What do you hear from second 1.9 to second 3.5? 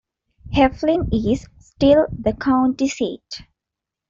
the county seat.